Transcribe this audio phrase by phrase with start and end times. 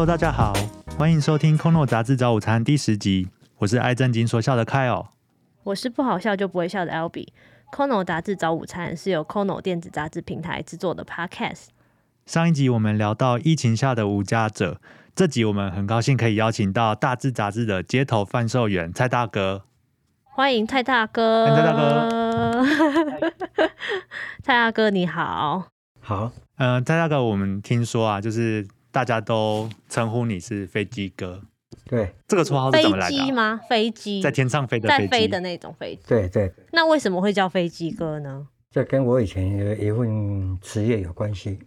[0.00, 0.54] Hello，大家好，
[0.96, 3.28] 欢迎收听《Kono 杂志早午餐》第十集，
[3.58, 5.08] 我是爱正经说笑的 Kyle。
[5.62, 7.28] 我是不好笑就不会笑的 Albee。
[7.70, 11.66] Kono 杂志早午餐是由 Kono 电子杂志平台制作的 Podcast。
[12.24, 14.80] 上一集我们聊到疫情下的无家者，
[15.14, 19.64] 这集我们很高兴可以邀请到大志杂志的街头贩售员蔡大哥。
[20.24, 22.62] 欢迎蔡大哥，欢迎蔡大哥，
[24.42, 25.66] 蔡大哥你好。
[26.00, 31.42] 好，呃，蔡大哥，我们听说啊，就是大家都称呼你是飞机哥，
[31.84, 33.60] 对这个绰号是飞怎么来的啊、机吗？
[33.68, 36.02] 飞机在天上飞的飞机在飞的那种飞机。
[36.08, 38.48] 对对，那为什么会叫飞机哥呢？
[38.70, 41.58] 这跟我以前有一份职业有关系。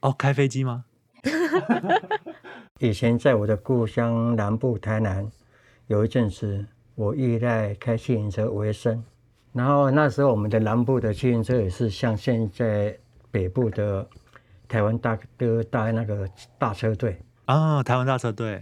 [0.00, 0.84] 哦，开飞机吗？
[2.80, 5.30] 以前在我的故乡南部台南，
[5.86, 9.02] 有一阵子我依赖开自行车为生，
[9.52, 12.98] 然后那时候我们的南部的自行车也是像现在
[13.30, 14.06] 北部的
[14.74, 18.60] 台湾大哥大那个大车队，啊、台湾大车队。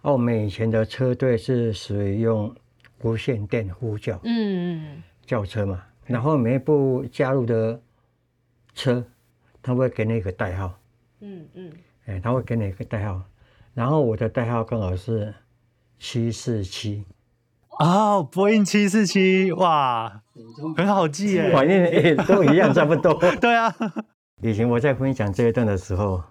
[0.00, 2.54] 而我们以前的车队是使用
[3.00, 7.80] 无线电呼叫嗯，轿车嘛，然后每一部加入的
[8.72, 9.04] 车，
[9.60, 10.78] 他会给你一个代号。
[11.18, 11.72] 嗯嗯，
[12.06, 13.20] 哎，他会给你一个代号，
[13.74, 15.34] 然后我的代号刚好是
[15.98, 17.04] 七四七，
[17.80, 20.22] 哦，波音七四七，哇，
[20.76, 21.50] 很好记耶。
[21.52, 23.12] 反正哎都一样，差不多。
[23.42, 23.74] 对啊，
[24.42, 26.22] 以前我在分享这一段的时候，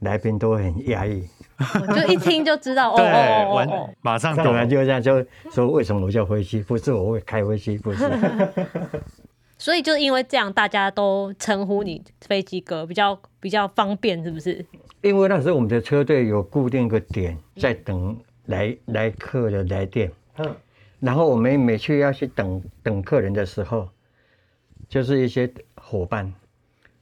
[0.00, 1.28] 来宾都很压抑，
[1.86, 4.70] 我就一听就知道，哦对，哦哦完哦哦，马上上来懂。
[4.70, 8.08] 就这样就说为什么我叫飞机，不是我会开飞机，不是。
[9.58, 14.64] 所以就因为这样，大家都称呼你飞机哥，比较比较方便，是不是？
[15.02, 20.56] 因为那时候我们的车队有固定一个点在等来来客的来电，嗯，
[20.98, 23.86] 然后我们每去要去等等客人的时候，
[24.88, 26.32] 就是一些伙伴，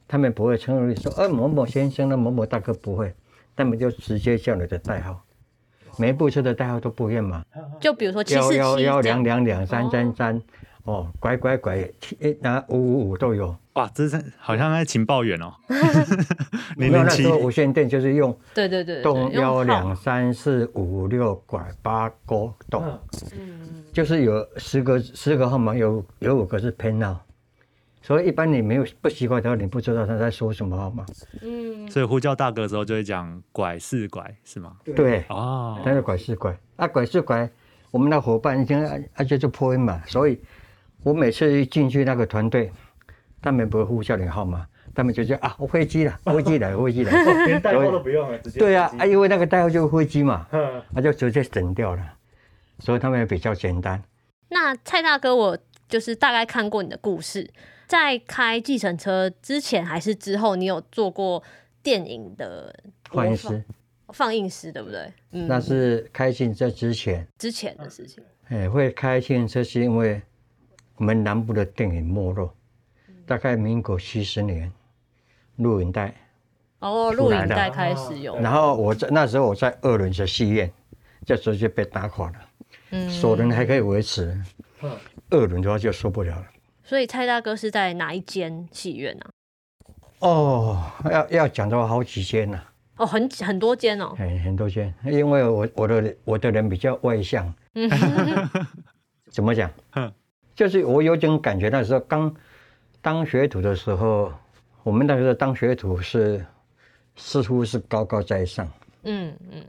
[0.09, 3.13] 他们不会称呼你说，呃，某某先生呢，某某大哥不会，
[3.55, 5.21] 他们就直接叫你的代号，
[5.99, 7.45] 每一部车的代号都不一样嘛，
[7.79, 10.41] 就比如说七幺四七幺幺两两两三三三，
[10.85, 13.55] 哦，拐拐拐，七那五五五都有。
[13.73, 15.53] 哇，这是好像在情报员哦。
[16.77, 22.83] 零 没有零七那时候无线电就是用对对对对动幺两三四五六拐八勾动，
[23.39, 27.17] 嗯，就是有十个十个号码，有有五个是偏号，
[28.09, 31.05] 所以一般你没有不习惯的话，你不知道他在说什么好吗。
[31.43, 34.77] 嗯，所以呼叫大哥的时候就会讲拐四拐是吗？
[34.95, 36.57] 对，哦，他是拐四拐。
[36.77, 37.47] 啊，拐四拐，
[37.91, 40.41] 我们的伙伴一听啊啊就是破音嘛，所以
[41.03, 42.71] 我每次一进去那个团队，
[43.43, 44.65] 他们不会呼叫你号码，
[44.95, 47.11] 他们就叫啊，我飞机了，飞机来，飞机来，
[47.45, 52.01] 连代号都不用了，直接对啊，啊，因为那个代号就是飞机嘛，嗯 他就直接省掉了，
[52.79, 54.01] 所以他们也比较简单。
[54.51, 55.55] 那蔡大哥，我
[55.89, 57.49] 就是大概看过你的故事，
[57.87, 61.43] 在开计程车之前还是之后，你有做过
[61.83, 62.73] 电影的
[63.09, 63.65] 放映师，
[64.13, 65.11] 放映师，对不对？
[65.31, 68.23] 嗯，那是开计程车之前，之前的事情。
[68.49, 70.21] 哎，会开汽车是因为
[70.95, 72.53] 我们南部的电影没落，
[73.25, 74.71] 大概民国七十年，
[75.57, 76.13] 录影带，
[76.79, 80.71] 哦，录影带开始有，然后我在那时候我在二轮的戏院，
[81.25, 82.37] 这时候就被打垮了，
[82.89, 84.35] 嗯，首轮还可以维持，
[85.29, 86.45] 二轮的话就受不了了。
[86.83, 89.29] 所以蔡大哥是在哪一间戏院啊？
[90.19, 92.61] 哦，要要讲的话好几间呢、
[92.97, 94.13] 哦，很很多间哦。
[94.17, 97.89] 很很多间，因为我我的我的人比较外向，嗯，
[99.31, 100.11] 怎么讲哼？
[100.55, 102.35] 就是我有种感觉，那时候刚
[103.01, 104.33] 当学徒的时候，
[104.83, 106.45] 我们那个时候当学徒是
[107.15, 108.69] 似乎是高高在上，
[109.03, 109.63] 嗯嗯，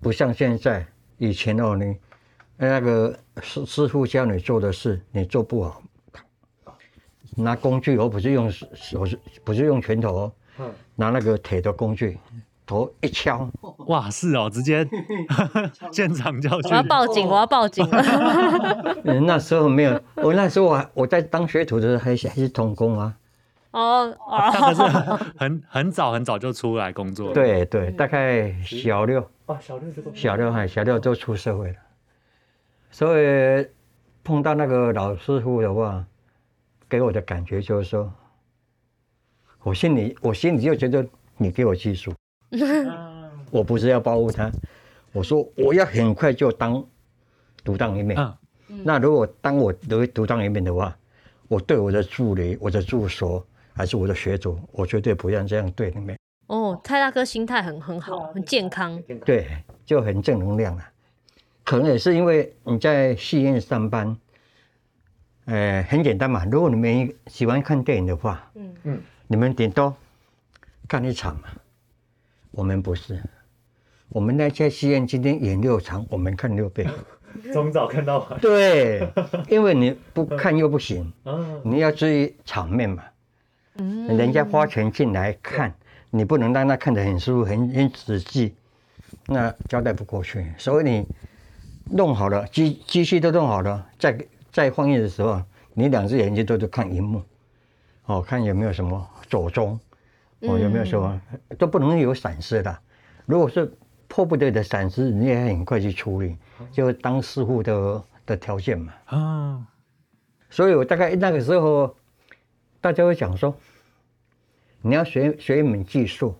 [0.00, 0.84] 不像现在
[1.16, 1.96] 以前哦，你
[2.68, 5.82] 那个师师傅教你做的事，你做不好，
[7.36, 9.06] 拿工具，我不是用手，
[9.44, 10.14] 不是用拳头
[10.58, 12.18] 哦，拿那个铁的工具，
[12.66, 13.48] 头一敲，
[13.86, 14.86] 哇，是哦，直接
[15.90, 16.82] 现场教训我要。
[16.82, 17.88] 报警，我要报警。
[17.88, 18.96] 了。
[19.04, 23.16] 嗯，那时候没有，我那时候我我在当学徒的时候还是还是童工啊，
[23.70, 24.14] 哦
[24.52, 27.32] 可是哦， 很很早很早就出来工作了。
[27.32, 31.76] 对对，大概小六，啊，小六就小六还小六就出社会了，
[33.00, 33.66] 所以
[34.22, 36.04] 碰到那个老师傅的话，
[36.86, 38.12] 给我的感觉就是说，
[39.62, 41.06] 我心里我心里就觉得
[41.38, 42.12] 你给我技术，
[43.50, 44.52] 我不是要保护他，
[45.12, 46.84] 我说我要很快就当
[47.64, 48.20] 独当一面。
[48.68, 50.94] 嗯那如果当我得独当一面的话，
[51.48, 53.42] 我对我的助理、我的助手
[53.72, 56.14] 还是我的学徒，我绝对不要这样对你们。
[56.48, 59.02] 哦，蔡大哥心态很很好，很健康。
[59.24, 59.46] 对，
[59.86, 60.84] 就很正能量了。
[61.70, 64.16] 可能也是因为你在戏院上班，
[65.44, 66.44] 呃，很简单嘛。
[66.50, 69.94] 如果你们喜欢看电影的话，嗯嗯，你们顶多
[70.88, 71.42] 看一场嘛。
[72.50, 73.22] 我们不是，
[74.08, 76.90] 我们那些戏院今天演六场，我们看六遍。
[77.54, 78.40] 从早看到晚。
[78.40, 79.08] 对，
[79.48, 83.04] 因为你不看又不行，嗯， 你要注意场面嘛。
[83.76, 85.72] 嗯人家花钱进来看，
[86.10, 88.56] 你不能让他看得很舒服、很很仔细，
[89.26, 90.52] 那交代不过去。
[90.58, 91.06] 所以你
[91.90, 95.42] 弄好了，机机器都弄好了，在在放映的时候，
[95.74, 97.22] 你两只眼睛都是看荧幕，
[98.06, 99.78] 哦，看有没有什么左中，
[100.40, 101.20] 哦，有没有什么
[101.58, 102.78] 都不能有闪失的。
[103.26, 103.72] 如果是
[104.08, 106.36] 迫不得已的闪失，你也很快去处理，
[106.72, 108.92] 就当师傅的的条件嘛。
[109.06, 109.66] 啊，
[110.48, 111.96] 所以我大概那个时候，
[112.80, 113.54] 大家会讲说，
[114.80, 116.34] 你要学学一门技术，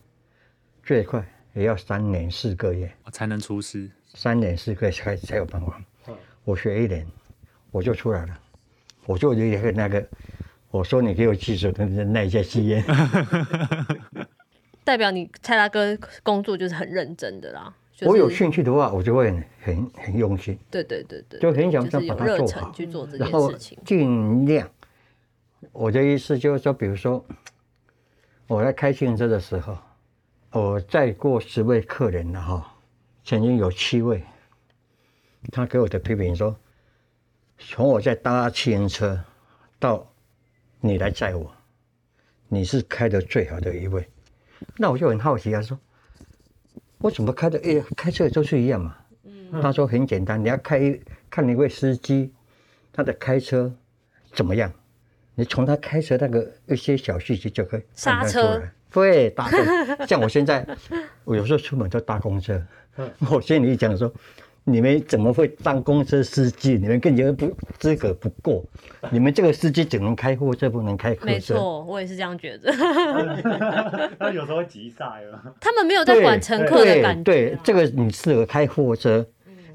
[0.83, 3.89] 最快也要三年四个月，我才能出师。
[4.13, 6.15] 三年四个月才才有办法嗯。
[6.43, 7.05] 我学一年，
[7.71, 8.39] 我就出来了，
[9.05, 10.05] 我就一个那个，
[10.69, 12.83] 我说你给我技术的那一家戏院，
[14.83, 17.73] 代表你蔡大哥工作就是很认真的啦。
[17.93, 23.77] 就是我有兴趣的话，我就会很很很用心，对对对对，就很想就是有把它做热忱好去做这然后件事情。
[23.85, 24.69] 尽量。
[25.71, 27.23] 我的意思就是说，比如说
[28.47, 29.77] 我在开汽车的时候，
[30.49, 32.70] 我再过十位客人了哈，
[33.23, 34.23] 曾经有七位，
[35.51, 36.55] 他给我的批评说，
[37.57, 39.23] 从我在搭汽人车
[39.79, 40.11] 到
[40.79, 41.51] 你来载我，
[42.47, 44.07] 你是开的最好的一位。
[44.77, 45.79] 那我就很好奇啊，说
[46.97, 47.59] 我怎么开的？
[47.59, 48.97] 哎，开车都是一样嘛。
[49.61, 52.33] 他说很简单，你要开看一位司机，
[52.93, 53.73] 他的开车
[54.33, 54.71] 怎么样？
[55.35, 58.71] 你从他开车那个一些小细节就可以判断出刹车来。
[58.91, 60.05] 对，搭车。
[60.05, 60.67] 像我现在，
[61.23, 62.61] 我有时候出门就搭公车，
[63.31, 64.11] 我心里讲说，
[64.63, 66.73] 你们怎么会当公车司机？
[66.73, 68.63] 你们根本不资格不够，
[69.09, 71.25] 你们这个司机只能开货车，不能开客车。
[71.25, 72.71] 没错，我也是这样觉得。
[74.19, 75.55] 他有时候会急刹了。
[75.59, 77.23] 他们没有在管乘客的感觉。
[77.23, 79.25] 对，这个你适合开货车，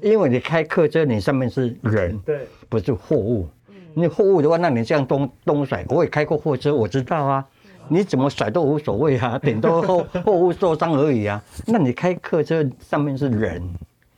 [0.01, 3.49] 因为你开客车，你上面是人，对，不是货物。
[3.93, 7.43] 你货物的话，那你这样东东甩，我也开过货车，我知道啊。
[7.89, 11.41] 你怎么甩都无所谓啊， 顶多货货物受伤而已啊。
[11.65, 13.61] 那你开客车上面是人，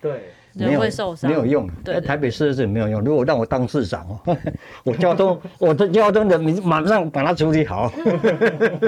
[0.02, 0.24] 对，
[0.54, 1.70] 人会受伤没有用。
[1.84, 3.02] 对台北市是没有用。
[3.02, 4.38] 如果让我当市长 哦，
[4.84, 7.92] 我交通我的交通的民马上把它处理好。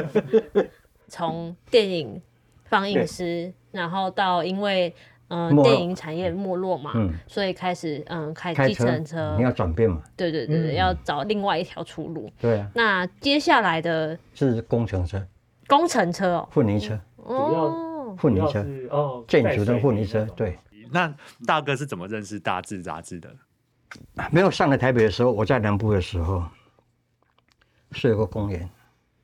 [1.07, 2.21] 从电影
[2.65, 4.93] 放映师，然后到因为
[5.31, 10.01] 呃没落电影产业没落嘛，嗯所以开始嗯开计程车你，要转变嘛？
[10.17, 12.29] 对对对对，嗯要找另外一条出路。
[12.39, 15.25] 对啊，那接下来的是工程车、
[15.67, 20.25] 工程车哦，混凝车、哦，混凝车、哦建筑的混凝车，。
[20.35, 20.59] 对。
[20.93, 21.13] 那
[21.47, 23.33] 大哥是怎么认识《大志》杂志的？
[24.29, 26.43] 没有上来台北的时候，我在南部的时候，
[27.93, 28.69] 睡过公园，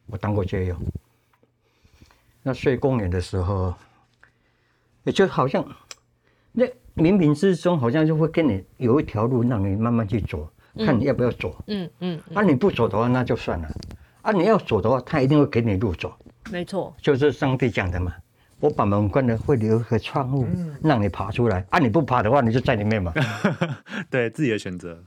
[0.05, 0.77] 我当过街友。
[2.41, 3.73] 那睡公园的时候，
[5.03, 5.61] 也就好像
[6.59, 6.65] 那
[6.95, 10.49] 冥冥之中，好像就会跟你有一条路让你慢慢去走，
[10.79, 11.55] 看你要不要走。
[11.67, 13.67] 嗯嗯，啊，你不走的话，那就算了；
[14.23, 16.11] 啊，你要走的话，他一定会给你路走。
[16.51, 18.11] 没错，就是上帝讲的嘛。
[18.59, 20.47] 我把门关了，会留一个窗户，
[20.81, 21.63] 让你爬出来。
[21.69, 23.13] 啊，你不爬的话，你就在里面嘛。
[24.09, 24.99] 对自己的选择。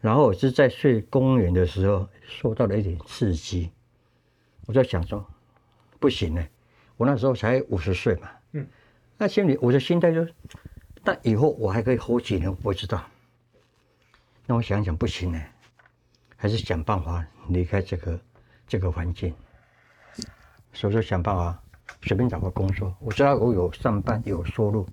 [0.00, 3.72] 然后我是在睡公园的时候受到了一点刺激，
[4.66, 5.26] 我在想说，
[5.98, 6.44] 不行呢，
[6.96, 8.64] 我那时候才五十岁嘛，嗯，
[9.18, 10.32] 那心里我的心态就是，
[11.04, 13.02] 但以后我还可以活几年，我不知道。
[14.46, 15.40] 那我想想，不行呢，
[16.36, 18.20] 还是想办法离开这个
[18.66, 19.34] 这个环境。
[20.72, 21.62] 所以说想办法
[22.02, 24.86] 随便找个工作，我知道我有上班有收入，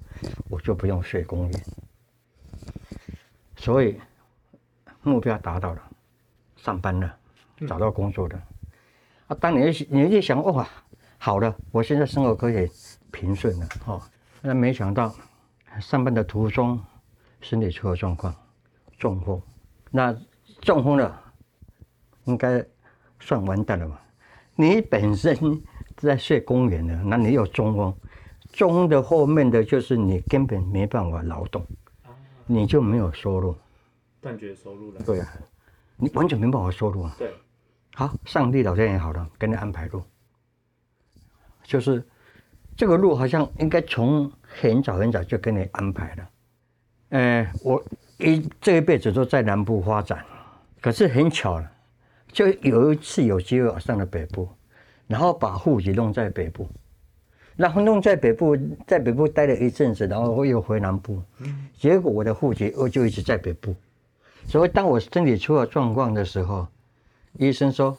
[0.50, 1.64] 我就不用睡公园。
[3.56, 4.00] 所以
[5.02, 5.82] 目标达到了，
[6.58, 7.18] 上班了，
[7.68, 8.44] 找到工作了。
[9.28, 10.68] 啊，当你一你一想，哇，
[11.18, 12.70] 好了，我现在生活可以
[13.12, 14.02] 平顺了，哦，
[14.42, 15.14] 那没想到
[15.80, 16.80] 上班的途中
[17.40, 18.36] 身体出了状况，
[18.98, 19.42] 中风。
[19.90, 20.16] 那
[20.62, 21.22] 中风了，
[22.26, 22.64] 应该
[23.20, 24.02] 算完蛋了吧？
[24.56, 25.36] 你本身
[25.98, 27.96] 在睡公园的，那你有中风，
[28.52, 31.66] 中风的后面的就是你根本没办法劳动，
[32.46, 33.56] 你就没有收入。
[34.20, 35.02] 断绝收入了。
[35.04, 35.28] 对啊，
[35.96, 37.16] 你完全没办法收入啊。
[37.18, 37.34] 对，
[37.96, 40.04] 好，上帝老天爷好了，给你安排路，
[41.64, 42.06] 就是
[42.82, 46.30] 这个路好像应该从很早很早就给你安排了。
[47.10, 47.84] 呃，我
[48.18, 50.26] 一这一辈子都在南部发展，
[50.82, 51.72] 可是很巧了，
[52.32, 54.50] 就有一次有机会我上了北部，
[55.06, 56.68] 然后把户籍弄在北部，
[57.56, 58.58] 然后弄在北部，
[58.88, 61.22] 在北部待了一阵子，然后我又回南部，
[61.78, 63.76] 结果我的户籍我就一直在北部。
[64.48, 66.68] 所以当我身体出了状况的时候，
[67.34, 67.96] 医生说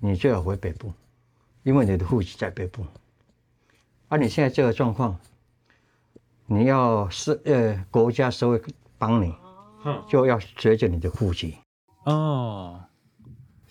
[0.00, 0.92] 你最好回北部，
[1.62, 2.84] 因为你的户籍在北部。
[4.12, 5.18] 而、你现在这个状况，
[6.44, 8.60] 你要是呃国家社会
[8.98, 9.34] 帮你，
[10.06, 11.56] 就要随着你的户籍，
[12.04, 12.78] 哦，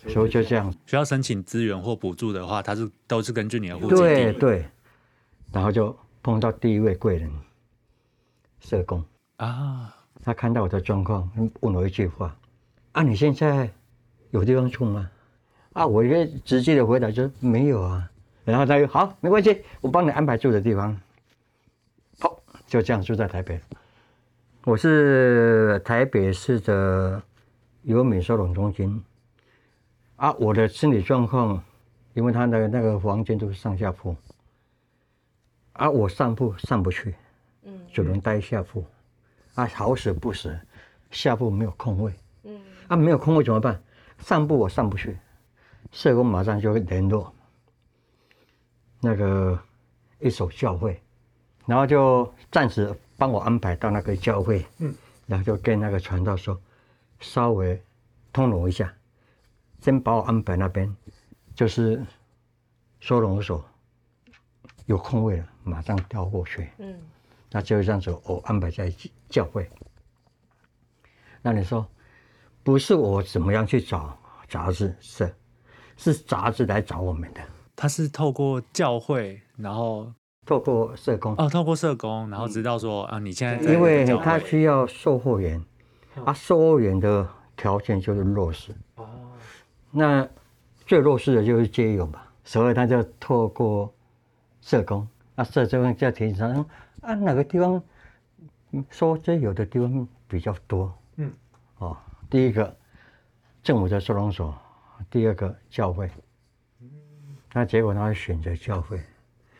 [0.07, 3.97] 所以就这样，需要申请资源或补助的话，它是都是根据你的户籍地。
[4.01, 4.65] 对对，
[5.51, 7.31] 然后就碰到第一位贵人，
[8.61, 9.05] 社工，
[9.35, 11.29] 啊，他看到我的状况，
[11.59, 12.35] 问我一句话：
[12.93, 13.71] 啊，你现在
[14.31, 15.07] 有地方住吗？
[15.73, 18.07] 啊，我一个直接的回答就是没有啊。
[18.43, 20.99] 然后他就好，没关系，我帮你安排住的地方。
[22.19, 23.59] 好，就这样住在台北。
[24.63, 27.21] 我是台北市的
[27.83, 29.03] 有美收容中心。
[30.15, 31.63] 啊，我的身体状况，
[32.13, 34.15] 因为他的那个房间都是上下铺，
[35.73, 37.15] 啊，我上铺上不去，
[37.63, 38.85] 嗯只能待下铺。
[39.55, 40.55] 啊，好死不死，
[41.09, 42.13] 下铺没有空位。
[42.43, 43.81] 嗯啊，没有空位怎么办？
[44.19, 45.17] 上铺我上不去，
[45.91, 47.33] 社工马上就会联络
[49.01, 49.59] 那个
[50.19, 51.01] 一所教会，
[51.65, 54.93] 然后就暂时帮我安排到那个教会，嗯，
[55.25, 56.57] 然后就跟那个传道说，
[57.19, 57.81] 稍微
[58.31, 58.93] 通融一下，
[59.81, 60.95] 先把我安排那边，
[61.53, 62.01] 就是
[62.99, 63.65] 收容所
[64.85, 66.69] 有空位了，马上调过去。
[66.77, 66.97] 嗯
[67.53, 68.89] 那就这样子，我安排在
[69.27, 69.69] 教会。
[71.41, 71.85] 那你说，
[72.63, 74.17] 不是我怎么样去找
[74.47, 75.29] 杂志社，
[75.97, 77.41] 是杂志来找我们的，
[77.81, 80.13] 他是透过教会，然后
[80.45, 85.59] 透过社工，哦，透过社工，然后知道说啊，你现在在因为他需要售货员，
[86.23, 89.09] 啊，售货员的条件就是弱势，哦，
[89.89, 90.29] 那
[90.85, 93.91] 最弱势的就是街友嘛，所以他就透过
[94.61, 96.63] 社工，啊，社工在提醒他说
[97.01, 97.81] 啊，哪个地方
[98.73, 101.33] 嗯说街友的地方比较多，嗯，
[101.79, 101.97] 哦，
[102.29, 102.77] 第一个
[103.63, 104.55] 政府的收容所，
[105.09, 106.07] 第二个教会，
[107.53, 108.99] 那结果他会选择教会。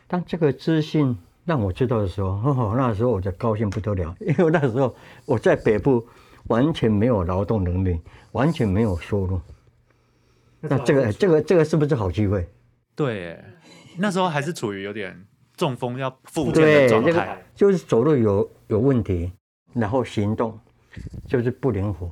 [0.06, 4.94] 当这个资讯让我知道的时候，哦，那时候我就高兴不得了， 因为那时候
[5.24, 6.06] 我在北部
[6.48, 8.00] 完全没有劳动能力，
[8.32, 9.40] 完全没有收入。
[10.60, 12.48] 那这个这个这个是不是好机会？
[12.94, 13.42] 对，
[13.98, 19.32] 那时候还是处于有点中风要复健的状态个，就是走路有有问题，
[19.72, 20.58] 然后行动
[21.26, 22.10] 就是不灵活。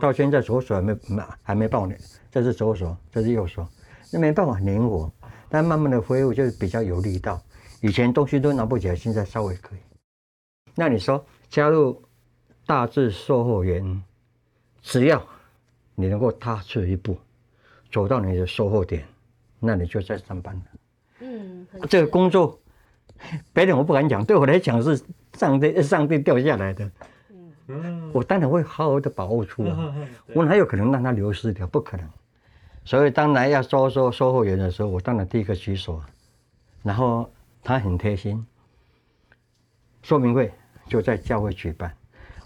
[0.00, 1.94] 到现在左手还没没还没抱你，
[2.30, 3.66] 这是左手，这是右手，
[4.10, 5.12] 那没办法灵活，
[5.48, 7.40] 但慢慢的恢复就是比较有力道。
[7.80, 9.78] 以前东西都拿不起来，现在稍微可以。
[10.74, 12.02] 那你说加入
[12.66, 14.02] 大致售后员，
[14.82, 15.22] 只要
[15.94, 17.16] 你能够踏出一步，
[17.90, 19.04] 走到你的售后点，
[19.60, 20.62] 那你就在上班了。
[21.20, 22.58] 嗯，很这个工作，
[23.52, 25.00] 别人我不敢讲，对我来讲是
[25.34, 26.90] 上帝上帝掉下来的，
[27.66, 29.94] 嗯，我当然会好好的把握住啊，
[30.34, 31.66] 我哪有可能让它流失掉？
[31.66, 32.08] 不可能。
[32.88, 36.08] 所以当然要收收售货员的时候，我当然第一个举手啊，
[36.82, 37.30] 然后
[37.62, 38.42] 他很贴心，
[40.02, 40.50] 说明会
[40.88, 41.94] 就在教会举办，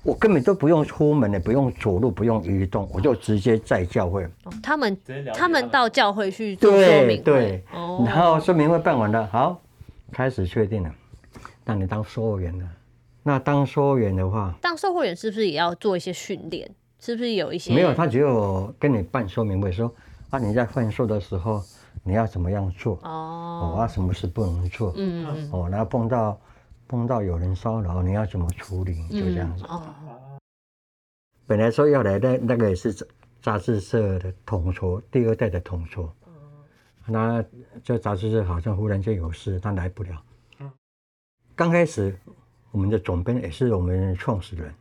[0.03, 4.25] 我根本都不用出门的，不用走路，不用移动，我就直接在教会。
[4.43, 4.99] 哦他们
[5.33, 9.61] 他们到教会去做说明会对，哦，然后说明会办完了，好，
[10.11, 10.93] 开始确定了，
[11.65, 12.69] 让你当售货员了。
[13.23, 16.69] 那当售货员的话，当售货员是不是也要做一些训练？
[16.99, 19.93] 是不是有一些没有，他只有跟你办说明会说，
[20.33, 21.63] 啊，你在贩售的时候
[22.03, 25.27] 你要怎么样做，哦，哦，啊，什么事不能做，嗯。
[25.29, 26.41] 嗯哦，然后碰到
[26.89, 29.65] 碰到有人骚扰，你要怎么处理，就这样子。
[29.67, 29.83] 哦，
[31.47, 33.07] 本来说要来的那个也是杂
[33.43, 36.11] 杂志社的统筹，第二代的统筹。
[37.05, 37.45] 那
[37.85, 40.23] 这杂志社好像忽然间有事，他来不了。
[41.55, 42.19] 刚开始
[42.71, 44.73] 我们的总编也是我们创始人，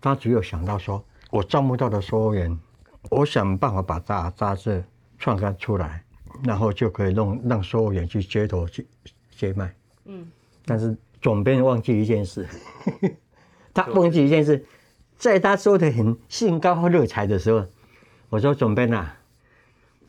[0.00, 2.58] 他只有想到说，我招募到的所有人，
[3.10, 4.82] 我想办法把杂杂志
[5.18, 6.02] 创刊出来，
[6.42, 8.86] 然后就可以弄让所有人去街头去
[9.30, 9.74] 接卖。
[10.04, 10.26] 嗯，
[10.64, 12.46] 但是总编忘记一件事，
[13.72, 14.64] 他忘记一件事，
[15.16, 17.66] 在他说的很兴高热彩的时候，
[18.28, 19.16] 我说总编啊，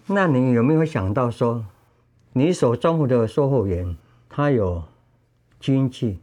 [0.07, 1.65] 那你有没有想到说，
[2.33, 3.95] 你所招募的售货员，
[4.29, 4.83] 他有
[5.59, 6.21] 经济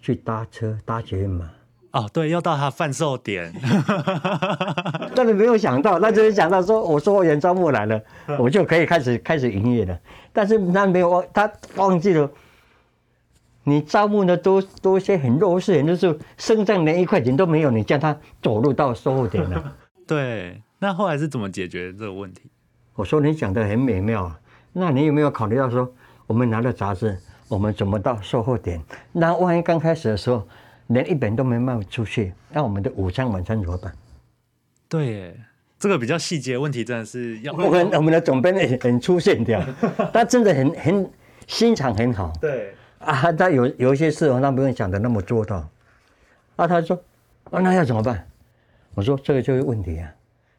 [0.00, 1.50] 去搭车搭捷运吗？
[1.94, 3.52] 哦，对，要到他贩售点，
[5.14, 8.00] 但是没有想到，那就是想到说，我售货员招募来了，
[8.36, 9.96] 我就可以开始开始营业了。
[10.32, 12.28] 但是他没有忘，他忘记了，
[13.62, 19.72] 你招募的多多些很弱势人，就是身上连一块钱都没有，你叫他走路到售货点了。
[20.04, 22.50] 对，那后来是怎么解决这个问题？
[22.96, 24.40] 我说你讲的很美妙啊，
[24.72, 25.88] 那你有没有考虑到说，
[26.26, 28.82] 我们拿了杂志，我们怎么到售后点？
[29.12, 30.44] 那万一刚开始的时候，
[30.88, 33.92] 连一本都没卖出去，那我们的午餐晚餐怎么办？
[34.88, 35.40] 对耶，
[35.78, 39.62] 这个比较细节问题真的是要我们我们的总编很很粗线条，
[40.12, 41.10] 他真的很很
[41.46, 42.32] 心肠很好。
[42.40, 45.68] 对，啊，他有有一些事哦，他不用想的那么周到。
[46.56, 46.96] 啊，他说，
[47.50, 48.26] 啊，那要怎么办？
[48.94, 50.08] 我说这个就是问题啊。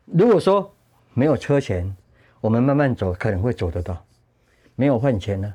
[0.06, 0.74] 如果说
[1.14, 1.96] 没有车钱，
[2.42, 4.04] 我们慢慢走可能会走得到，
[4.76, 5.54] 没有换钱呢、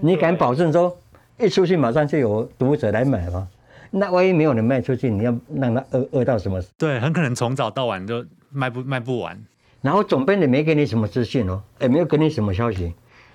[0.00, 0.98] 你敢保证说
[1.38, 3.48] 一出去马上就有读者来买吗？
[3.90, 6.60] 那万一没有人卖出去，你要让他饿饿到什么？
[6.76, 9.38] 对，很可能从早到晚都卖不卖不完。
[9.80, 12.94] 然后总编也没给你什么资讯哦，也没有给你什么消息。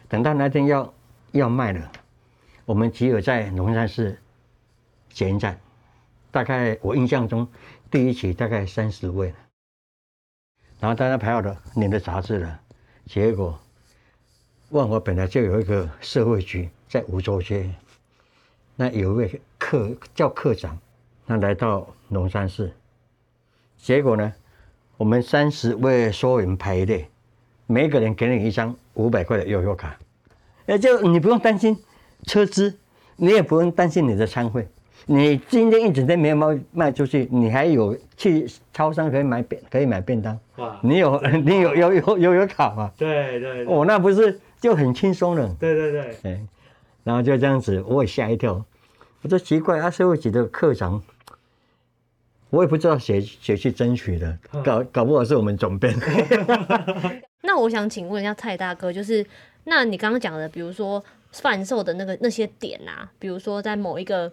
[0.09, 0.93] 等到那天要
[1.31, 1.91] 要卖了，
[2.65, 4.19] 我们只有在龙山市
[5.09, 5.59] 捷运站，
[6.31, 7.47] 大概我印象中
[7.89, 9.33] 第一期大概三十位，
[10.79, 12.59] 然后大家排好了领的杂志了，
[13.05, 13.57] 结果
[14.69, 17.73] 万华本来就有一个社会局在梧州街，
[18.75, 20.77] 那有一位客叫客长，
[21.27, 22.71] 他来到龙山寺，
[23.77, 24.33] 结果呢？
[24.97, 27.07] 我们三十位所有人排队，
[27.65, 29.97] 每个人给你一张五百块的悠悠卡，
[30.67, 31.77] 哎，就你不用担心
[32.25, 32.77] 车资，
[33.15, 34.67] 你也不用担心你的餐费。
[35.05, 40.39] 你今天一整天没有卖卖出去，你还有去超商可以买便可以买便当。
[40.55, 42.89] 哇，你有你有有有有有卡吗？
[42.97, 45.53] 对对哦，那不是就很轻松了？
[45.59, 46.41] 对对对，哎，
[47.03, 48.65] 然后就这样子，我也吓一跳。
[49.21, 51.01] 我说奇怪啊，社会局的课长，
[52.49, 55.95] 我也不知道谁谁去争取的，搞搞不好是我们总编。
[57.41, 59.25] 那我想请问一下蔡大哥，就是
[59.65, 64.31] 那你刚刚讲的，比如说贩售的那个那些点啊，比如说在某一个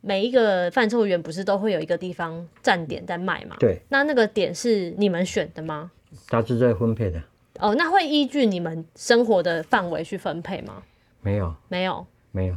[0.00, 3.56] 每一个贩售员不是都会有一个地方站点在卖吗？
[3.58, 5.90] 对，那那个点是你们选的吗？
[6.28, 7.22] 他是在分配的，
[7.58, 10.82] 哦，那会依据你们生活的范围去分配吗？
[11.20, 11.54] 没有？
[11.68, 12.56] 没有，没有，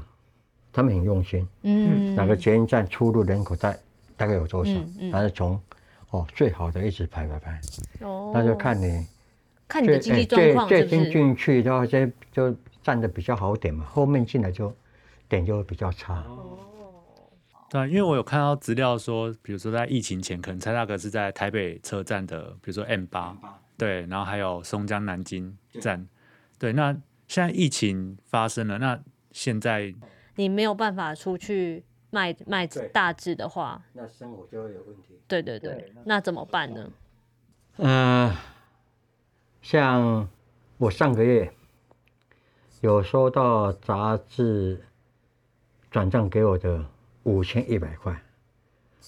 [0.71, 1.47] 他们很用心。
[1.63, 3.75] 嗯，哪个捷运站出入人口大
[4.15, 4.71] 大概有多少？
[4.71, 4.95] 嗯？
[4.99, 5.11] 嗯。
[5.11, 5.59] 他是从
[6.11, 7.59] 哦最好的一直排排排，
[8.01, 9.07] 哦，那就看你
[9.67, 11.11] 看你的经济哎状况最最先？
[11.11, 14.73] 进去的话，就就站的比较好点嘛，后面进来就
[15.29, 16.23] 点就会比较差。
[17.69, 23.33] 对啊，因为我有看到资料说，比如说在疫情前，可能蔡大哥是在台北车站的，比如说 M 八，
[23.77, 26.05] 对，然后还有松江南京站，
[26.59, 26.73] 对。
[26.73, 26.93] 那
[27.31, 29.95] 现在疫情发生了，那现在
[30.35, 35.17] 你没有办法出去卖卖对大致的话，那生活就会有问题。
[35.29, 36.91] 对对对对，那怎么办呢？
[37.77, 38.35] 嗯，
[39.61, 40.27] 像
[40.77, 41.49] 我上个月
[42.81, 44.83] 有收到杂志
[45.89, 46.83] 转账给我的
[47.23, 48.21] 五千一百块，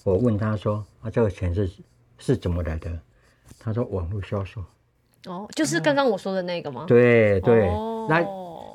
[0.02, 1.70] 我问他说：“啊，这个钱是
[2.16, 2.98] 是怎么来的？”
[3.60, 4.64] 他说：“网络销售。
[5.26, 6.86] 哦，就是刚刚我说的那个吗？
[6.88, 8.20] 对”对哦那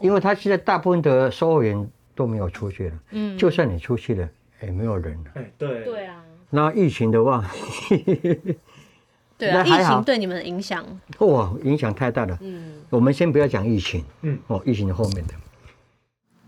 [0.01, 4.29] 因为他现在大部分的售货员都没有出去了，嗯就算你出去了，
[4.61, 5.31] 也没有人了。
[5.35, 7.45] 哎，对对啊，那疫情的话，
[9.37, 10.85] 对啊，疫情对你们的影响，
[11.19, 12.37] 哇，影响太大了。
[12.41, 15.33] 嗯，我们先不要讲疫情，嗯，哦，疫情后面的。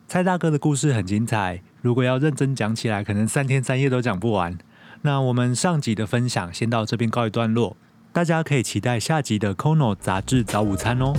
[0.07, 4.57] 蔡大哥的故事很精彩，如果要认真讲起来，可能三天三夜都讲不完。
[5.03, 7.77] 那我们上集的分享先到这边告一段落，
[8.11, 11.15] 大家可以期待下集的《Kono 杂志早午餐》哦。